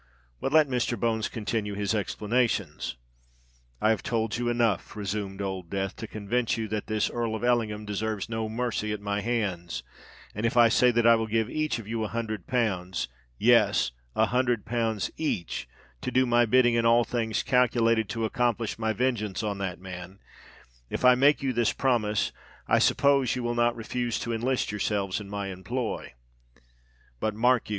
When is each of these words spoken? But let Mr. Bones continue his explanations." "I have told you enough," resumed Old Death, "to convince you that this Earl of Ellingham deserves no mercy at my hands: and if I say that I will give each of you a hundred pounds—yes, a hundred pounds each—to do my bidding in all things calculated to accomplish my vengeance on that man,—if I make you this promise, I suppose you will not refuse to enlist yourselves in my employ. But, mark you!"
But 0.39 0.51
let 0.51 0.67
Mr. 0.67 0.99
Bones 0.99 1.29
continue 1.29 1.75
his 1.75 1.93
explanations." 1.93 2.95
"I 3.79 3.91
have 3.91 4.01
told 4.01 4.35
you 4.35 4.49
enough," 4.49 4.95
resumed 4.95 5.43
Old 5.43 5.69
Death, 5.69 5.95
"to 5.97 6.07
convince 6.07 6.57
you 6.57 6.67
that 6.69 6.87
this 6.87 7.11
Earl 7.11 7.35
of 7.35 7.43
Ellingham 7.43 7.85
deserves 7.85 8.27
no 8.27 8.49
mercy 8.49 8.91
at 8.93 8.99
my 8.99 9.21
hands: 9.21 9.83
and 10.33 10.43
if 10.43 10.57
I 10.57 10.69
say 10.69 10.89
that 10.89 11.05
I 11.05 11.13
will 11.13 11.27
give 11.27 11.51
each 11.51 11.77
of 11.77 11.87
you 11.87 12.03
a 12.03 12.07
hundred 12.07 12.47
pounds—yes, 12.47 13.91
a 14.15 14.25
hundred 14.25 14.65
pounds 14.65 15.11
each—to 15.17 16.09
do 16.09 16.25
my 16.25 16.47
bidding 16.47 16.73
in 16.73 16.83
all 16.83 17.03
things 17.03 17.43
calculated 17.43 18.09
to 18.09 18.25
accomplish 18.25 18.79
my 18.79 18.93
vengeance 18.93 19.43
on 19.43 19.59
that 19.59 19.79
man,—if 19.79 21.05
I 21.05 21.13
make 21.13 21.43
you 21.43 21.53
this 21.53 21.73
promise, 21.73 22.31
I 22.67 22.79
suppose 22.79 23.35
you 23.35 23.43
will 23.43 23.53
not 23.53 23.75
refuse 23.75 24.17
to 24.21 24.33
enlist 24.33 24.71
yourselves 24.71 25.19
in 25.21 25.29
my 25.29 25.49
employ. 25.49 26.15
But, 27.19 27.35
mark 27.35 27.69
you!" 27.69 27.69